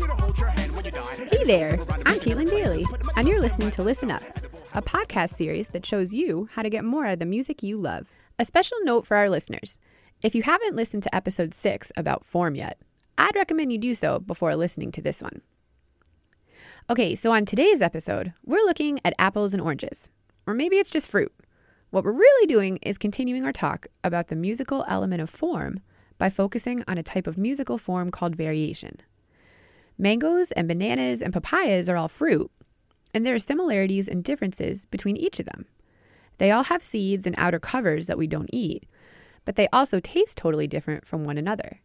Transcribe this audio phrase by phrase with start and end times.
[0.00, 4.22] Hey there, I'm Caitlin Daly, and you're listening to Listen Up,
[4.72, 7.76] a podcast series that shows you how to get more out of the music you
[7.76, 8.08] love.
[8.38, 9.78] A special note for our listeners
[10.22, 12.80] if you haven't listened to episode 6 about form yet,
[13.18, 15.42] I'd recommend you do so before listening to this one.
[16.88, 20.08] Okay, so on today's episode, we're looking at apples and oranges.
[20.46, 21.34] Or maybe it's just fruit.
[21.90, 25.80] What we're really doing is continuing our talk about the musical element of form
[26.16, 28.96] by focusing on a type of musical form called variation.
[30.00, 32.50] Mangoes and bananas and papayas are all fruit,
[33.12, 35.66] and there are similarities and differences between each of them.
[36.38, 38.86] They all have seeds and outer covers that we don't eat,
[39.44, 41.82] but they also taste totally different from one another.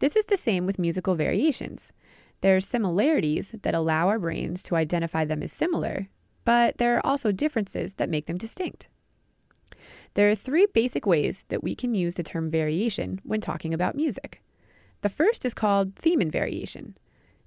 [0.00, 1.92] This is the same with musical variations.
[2.40, 6.08] There are similarities that allow our brains to identify them as similar,
[6.44, 8.88] but there are also differences that make them distinct.
[10.14, 13.94] There are three basic ways that we can use the term variation when talking about
[13.94, 14.42] music.
[15.02, 16.96] The first is called theme and variation.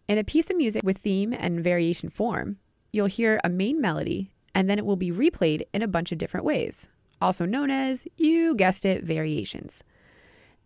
[0.07, 2.57] In a piece of music with theme and variation form,
[2.91, 6.17] you'll hear a main melody and then it will be replayed in a bunch of
[6.17, 6.87] different ways,
[7.21, 9.83] also known as, you guessed it, variations.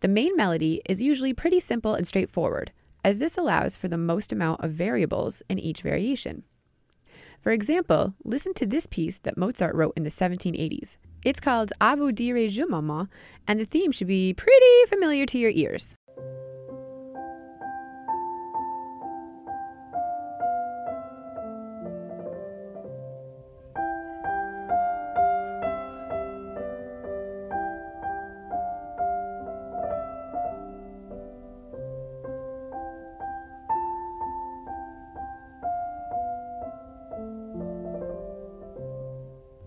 [0.00, 2.72] The main melody is usually pretty simple and straightforward,
[3.04, 6.42] as this allows for the most amount of variables in each variation.
[7.40, 10.96] For example, listen to this piece that Mozart wrote in the 1780s.
[11.24, 13.08] It's called A vous dire je maman,
[13.46, 15.96] and the theme should be pretty familiar to your ears.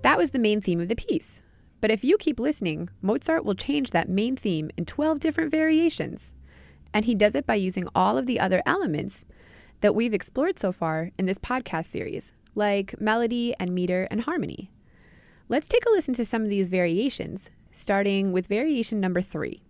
[0.10, 1.40] That was the main theme of the piece.
[1.82, 6.34] But if you keep listening, Mozart will change that main theme in 12 different variations.
[6.92, 9.28] And he does it by using all of the other elements
[9.82, 14.72] that we've explored so far in this podcast series, like melody and meter and harmony.
[15.48, 19.62] Let's take a listen to some of these variations, starting with variation number three.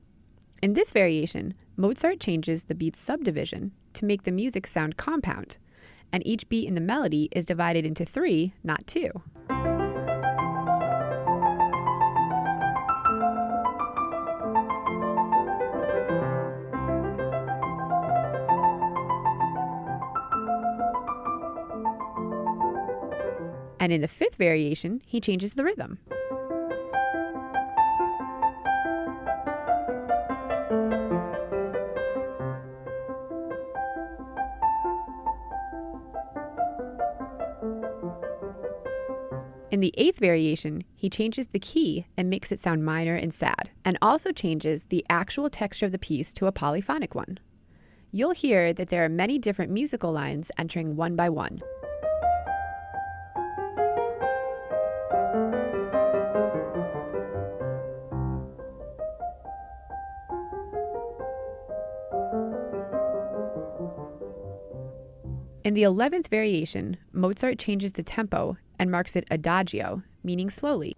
[0.63, 5.57] In this variation, Mozart changes the beat's subdivision to make the music sound compound,
[6.13, 9.21] and each beat in the melody is divided into three, not two.
[23.79, 25.99] And in the fifth variation, he changes the rhythm.
[39.71, 43.69] In the eighth variation, he changes the key and makes it sound minor and sad,
[43.85, 47.39] and also changes the actual texture of the piece to a polyphonic one.
[48.11, 51.61] You'll hear that there are many different musical lines entering one by one.
[65.69, 70.97] In the 11th variation, Mozart changes the tempo and marks it adagio, meaning slowly.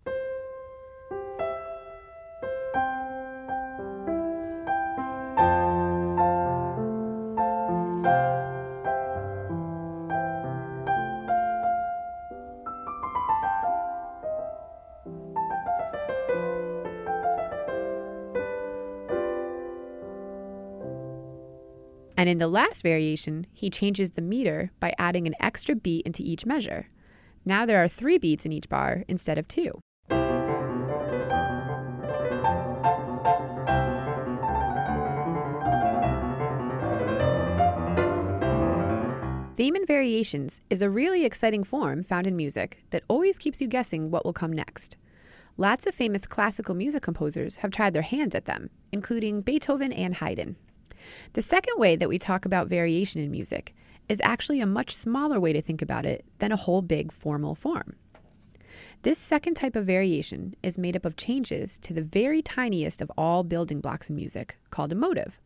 [22.22, 26.22] And in the last variation, he changes the meter by adding an extra beat into
[26.22, 26.88] each measure.
[27.46, 29.80] Now there are three beats in each bar instead of two.
[39.58, 43.68] Theme and variations is a really exciting form found in music that always keeps you
[43.68, 44.96] guessing what will come next.
[45.58, 50.18] Lots of famous classical music composers have tried their hands at them, including Beethoven and
[50.18, 50.56] Haydn.
[51.33, 53.75] The second way that we talk about variation in music
[54.09, 57.56] is actually a much smaller way to think about it than a whole big formal
[57.56, 57.95] form.
[59.03, 63.12] This second type of variation is made up of changes to the very tiniest of
[63.18, 65.39] all building blocks in music, called a motive.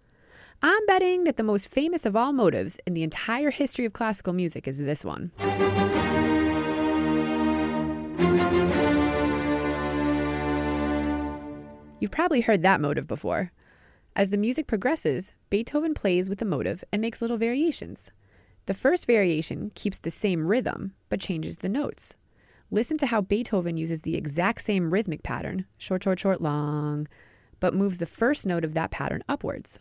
[0.62, 4.34] I'm betting that the most famous of all motives in the entire history of classical
[4.34, 5.32] music is this one.
[12.00, 13.52] You've probably heard that motive before.
[14.18, 18.12] As the music progresses, Beethoven plays with the motive and makes little variations.
[18.66, 22.16] The first variation keeps the same rhythm but changes the notes.
[22.72, 27.10] Listen to how Beethoven uses the exact same rhythmic pattern, short, short, short, long,
[27.60, 29.80] but moves the first note of that pattern upwards.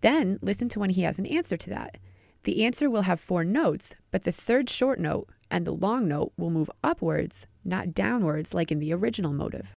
[0.00, 1.98] Then listen to when he has an answer to that.
[2.42, 6.32] The answer will have four notes, but the third short note and the long note
[6.36, 9.68] will move upwards, not downwards like in the original motive.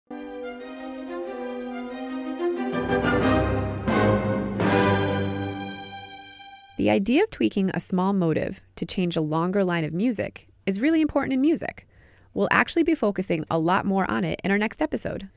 [6.79, 10.81] The idea of tweaking a small motive to change a longer line of music is
[10.81, 11.89] really important in music.
[12.35, 15.29] We'll actually be focusing a lot more on it in our next episode.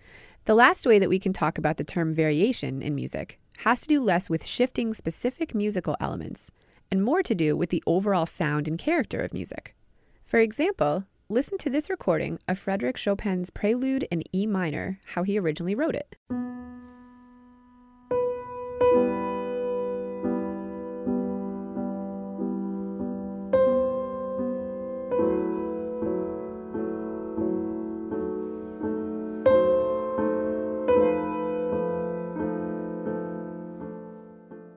[0.45, 3.87] The last way that we can talk about the term variation in music has to
[3.87, 6.51] do less with shifting specific musical elements
[6.91, 9.73] and more to do with the overall sound and character of music.
[10.31, 15.37] For example, listen to this recording of Frédéric Chopin's Prelude in E minor, how he
[15.37, 16.15] originally wrote it.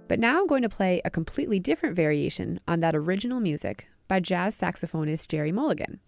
[0.08, 4.20] But now I'm going to play a completely different variation on that original music by
[4.20, 6.00] jazz saxophonist Gerry Mulligan.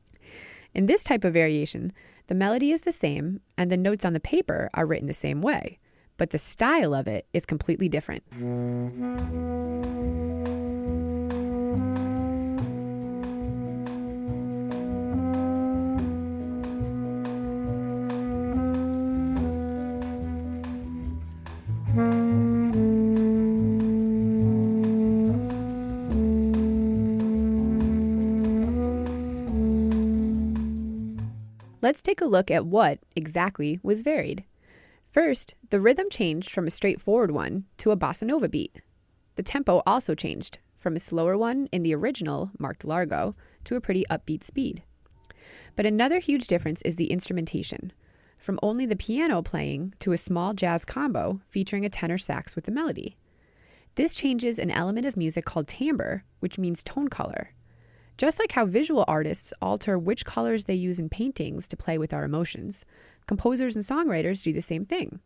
[0.74, 1.92] In this type of variation,
[2.26, 5.40] the melody is the same and the notes on the paper are written the same
[5.42, 5.78] way,
[6.16, 8.22] but the style of it is completely different.
[31.86, 34.42] Let's take a look at what exactly was varied.
[35.12, 38.80] First, the rhythm changed from a straightforward one to a bossa nova beat.
[39.36, 43.80] The tempo also changed from a slower one in the original, marked largo, to a
[43.80, 44.82] pretty upbeat speed.
[45.76, 47.92] But another huge difference is the instrumentation,
[48.36, 52.64] from only the piano playing to a small jazz combo featuring a tenor sax with
[52.64, 53.16] the melody.
[53.94, 57.50] This changes an element of music called timbre, which means tone color.
[58.16, 62.14] Just like how visual artists alter which colors they use in paintings to play with
[62.14, 62.84] our emotions,
[63.26, 65.20] composers and songwriters do the same thing.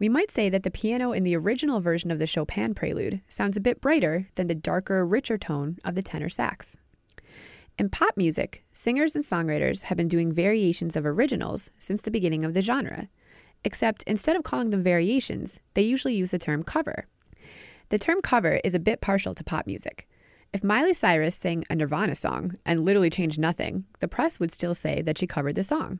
[0.00, 3.56] We might say that the piano in the original version of the Chopin prelude sounds
[3.56, 6.76] a bit brighter than the darker, richer tone of the tenor sax.
[7.78, 12.44] In pop music, singers and songwriters have been doing variations of originals since the beginning
[12.44, 13.08] of the genre,
[13.64, 17.06] except instead of calling them variations, they usually use the term cover.
[17.90, 20.08] The term cover is a bit partial to pop music.
[20.52, 24.74] If Miley Cyrus sang a Nirvana song and literally changed nothing, the press would still
[24.74, 25.98] say that she covered the song.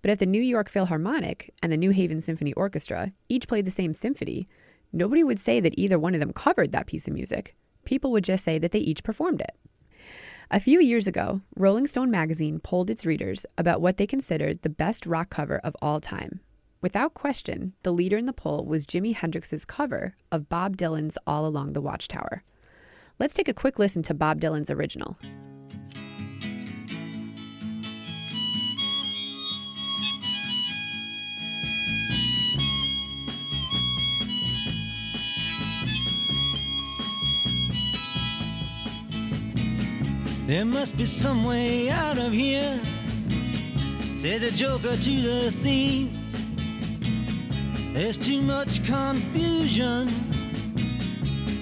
[0.00, 3.70] But if the New York Philharmonic and the New Haven Symphony Orchestra each played the
[3.70, 4.48] same symphony,
[4.94, 7.54] nobody would say that either one of them covered that piece of music.
[7.84, 9.56] People would just say that they each performed it.
[10.50, 14.70] A few years ago, Rolling Stone magazine polled its readers about what they considered the
[14.70, 16.40] best rock cover of all time.
[16.80, 21.46] Without question, the leader in the poll was Jimi Hendrix's cover of Bob Dylan's All
[21.46, 22.42] Along the Watchtower.
[23.22, 25.16] Let's take a quick listen to Bob Dylan's original.
[40.48, 42.80] There must be some way out of here,
[44.16, 46.12] said the joker to the thief.
[47.94, 50.08] There's too much confusion.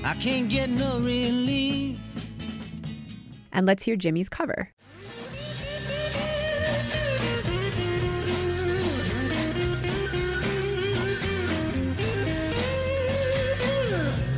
[0.03, 1.99] I can't get no relief.
[3.53, 4.71] And let's hear Jimi's cover.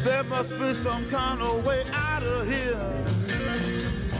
[0.04, 3.04] There must be some kind of way out of here.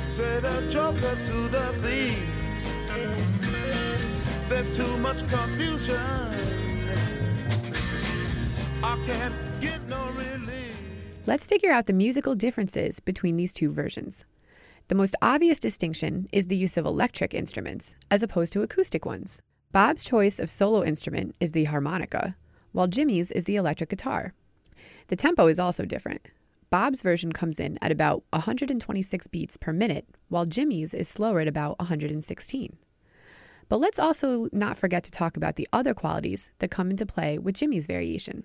[0.09, 2.23] Say the joker to the thief.
[4.49, 5.97] There's too much confusion.
[8.85, 9.42] I can't get no relief.
[11.25, 14.25] Let's figure out the musical differences between these two versions.
[14.88, 19.41] The most obvious distinction is the use of electric instruments as opposed to acoustic ones.
[19.71, 22.35] Bob's choice of solo instrument is the harmonica,
[22.73, 24.35] while Jimi's is the electric guitar.
[25.07, 26.26] The tempo is also different.
[26.71, 31.47] Bob's version comes in at about 126 beats per minute, while Jimi's is slower at
[31.47, 32.76] about 116.
[33.69, 37.38] But let's also not forget to talk about the other qualities that come into play
[37.38, 38.43] with Jimi's variation.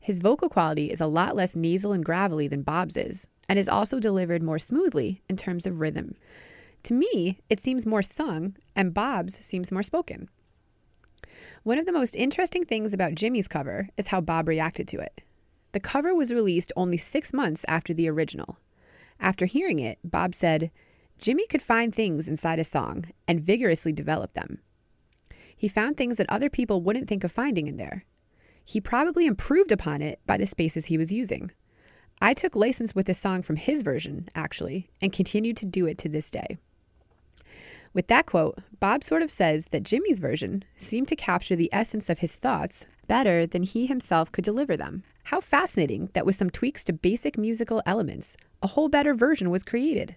[0.00, 3.68] His vocal quality is a lot less nasal and gravelly than Bob's is, and is
[3.68, 6.14] also delivered more smoothly in terms of rhythm.
[6.84, 10.28] To me, it seems more sung, and Bob's seems more spoken.
[11.62, 15.20] One of the most interesting things about Jimi's cover is how Bob reacted to it.
[15.72, 18.58] The cover was released only six months after the original.
[19.20, 20.70] After hearing it, Bob said,
[21.20, 24.60] Jimi could find things inside a song and vigorously develop them.
[25.54, 28.06] He found things that other people wouldn't think of finding in there.
[28.64, 31.50] He probably improved upon it by the spaces he was using.
[32.20, 35.96] I took license with this song from his version, actually, and continue to do it
[35.98, 36.58] to this day.
[37.92, 42.08] With that quote, Bob sort of says that Jimi's version seemed to capture the essence
[42.08, 45.02] of his thoughts better than he himself could deliver them.
[45.24, 49.64] How fascinating that with some tweaks to basic musical elements, a whole better version was
[49.64, 50.14] created.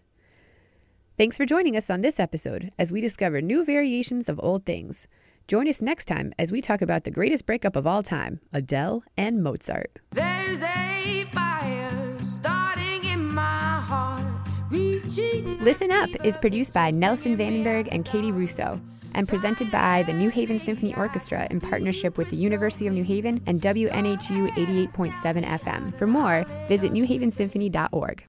[1.17, 5.07] Thanks for joining us on this episode as we discover new variations of old things.
[5.47, 9.03] Join us next time as we talk about the greatest breakup of all time, Adele
[9.17, 9.99] and Mozart.
[10.11, 14.23] There's a fire starting in my heart.
[14.71, 18.79] Listen Up is produced by Nelson Vandenberg and Katie Russo
[19.13, 23.03] and presented by the New Haven Symphony Orchestra in partnership with the University of New
[23.03, 25.93] Haven and WNHU 88.7 FM.
[25.95, 28.21] For more, visit newhavensymphony.org.